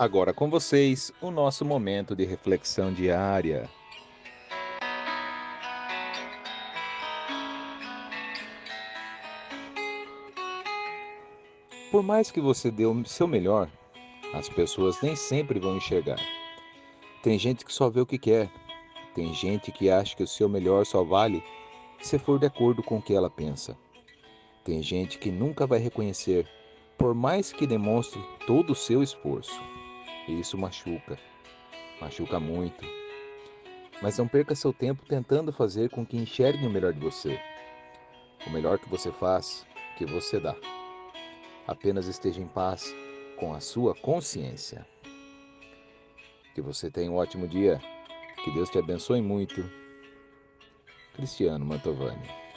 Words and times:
Agora 0.00 0.32
com 0.32 0.48
vocês, 0.48 1.12
o 1.20 1.30
nosso 1.30 1.62
momento 1.62 2.16
de 2.16 2.24
reflexão 2.24 2.90
diária. 2.90 3.68
Por 11.90 12.02
mais 12.02 12.30
que 12.30 12.40
você 12.40 12.70
dê 12.70 12.86
o 12.86 13.04
seu 13.04 13.28
melhor, 13.28 13.70
as 14.32 14.48
pessoas 14.48 14.98
nem 15.02 15.14
sempre 15.14 15.60
vão 15.60 15.76
enxergar. 15.76 16.18
Tem 17.22 17.38
gente 17.38 17.62
que 17.62 17.70
só 17.70 17.90
vê 17.90 18.00
o 18.00 18.06
que 18.06 18.16
quer. 18.16 18.50
Tem 19.14 19.34
gente 19.34 19.70
que 19.70 19.90
acha 19.90 20.16
que 20.16 20.22
o 20.22 20.26
seu 20.26 20.48
melhor 20.48 20.86
só 20.86 21.04
vale 21.04 21.44
se 22.00 22.18
for 22.18 22.38
de 22.38 22.46
acordo 22.46 22.82
com 22.82 22.96
o 22.96 23.02
que 23.02 23.12
ela 23.12 23.28
pensa. 23.28 23.76
Tem 24.64 24.82
gente 24.82 25.18
que 25.18 25.30
nunca 25.30 25.66
vai 25.66 25.78
reconhecer, 25.78 26.48
por 26.96 27.14
mais 27.14 27.52
que 27.52 27.66
demonstre 27.66 28.18
todo 28.46 28.70
o 28.70 28.74
seu 28.74 29.02
esforço. 29.02 29.60
E 30.30 30.38
isso 30.38 30.56
machuca, 30.56 31.18
machuca 32.00 32.38
muito. 32.38 32.84
Mas 34.00 34.16
não 34.16 34.28
perca 34.28 34.54
seu 34.54 34.72
tempo 34.72 35.04
tentando 35.04 35.52
fazer 35.52 35.90
com 35.90 36.06
que 36.06 36.16
enxerguem 36.16 36.68
o 36.68 36.70
melhor 36.70 36.92
de 36.92 37.00
você. 37.00 37.36
O 38.46 38.50
melhor 38.50 38.78
que 38.78 38.88
você 38.88 39.10
faz, 39.10 39.66
que 39.98 40.06
você 40.06 40.38
dá. 40.38 40.54
Apenas 41.66 42.06
esteja 42.06 42.40
em 42.40 42.46
paz 42.46 42.94
com 43.36 43.52
a 43.52 43.58
sua 43.58 43.92
consciência. 43.92 44.86
Que 46.54 46.62
você 46.62 46.88
tenha 46.92 47.10
um 47.10 47.16
ótimo 47.16 47.48
dia. 47.48 47.80
Que 48.44 48.52
Deus 48.52 48.70
te 48.70 48.78
abençoe 48.78 49.20
muito. 49.20 49.68
Cristiano 51.14 51.66
Mantovani. 51.66 52.49